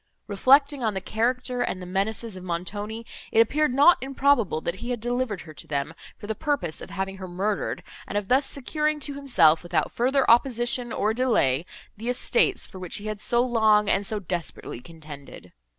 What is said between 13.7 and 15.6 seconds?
and so desperately contended.